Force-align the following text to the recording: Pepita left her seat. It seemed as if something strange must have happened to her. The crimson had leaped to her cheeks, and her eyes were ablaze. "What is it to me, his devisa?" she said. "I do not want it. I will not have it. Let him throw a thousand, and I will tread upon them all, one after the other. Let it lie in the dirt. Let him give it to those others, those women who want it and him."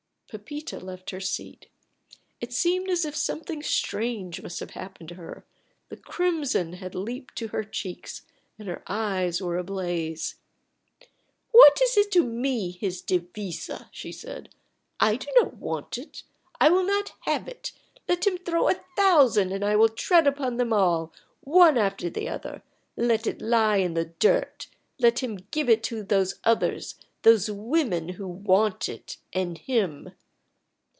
Pepita 0.33 0.79
left 0.79 1.09
her 1.09 1.19
seat. 1.19 1.67
It 2.39 2.53
seemed 2.53 2.89
as 2.89 3.03
if 3.03 3.17
something 3.17 3.61
strange 3.61 4.41
must 4.41 4.61
have 4.61 4.69
happened 4.69 5.09
to 5.09 5.15
her. 5.15 5.43
The 5.89 5.97
crimson 5.97 6.71
had 6.71 6.95
leaped 6.95 7.35
to 7.39 7.49
her 7.49 7.65
cheeks, 7.65 8.21
and 8.57 8.69
her 8.69 8.81
eyes 8.87 9.41
were 9.41 9.57
ablaze. 9.57 10.35
"What 11.51 11.81
is 11.81 11.97
it 11.97 12.13
to 12.13 12.23
me, 12.23 12.71
his 12.71 13.01
devisa?" 13.01 13.89
she 13.91 14.13
said. 14.13 14.47
"I 15.01 15.17
do 15.17 15.27
not 15.35 15.57
want 15.57 15.97
it. 15.97 16.23
I 16.61 16.69
will 16.69 16.83
not 16.85 17.11
have 17.23 17.49
it. 17.49 17.73
Let 18.07 18.25
him 18.25 18.37
throw 18.37 18.69
a 18.69 18.81
thousand, 18.95 19.51
and 19.51 19.65
I 19.65 19.75
will 19.75 19.89
tread 19.89 20.27
upon 20.27 20.55
them 20.55 20.71
all, 20.71 21.11
one 21.41 21.77
after 21.77 22.09
the 22.09 22.29
other. 22.29 22.63
Let 22.95 23.27
it 23.27 23.41
lie 23.41 23.77
in 23.79 23.95
the 23.95 24.05
dirt. 24.05 24.67
Let 24.97 25.19
him 25.19 25.45
give 25.51 25.67
it 25.67 25.83
to 25.91 26.03
those 26.03 26.35
others, 26.45 26.95
those 27.23 27.51
women 27.51 28.09
who 28.09 28.27
want 28.29 28.87
it 28.87 29.17
and 29.33 29.57
him." 29.57 30.11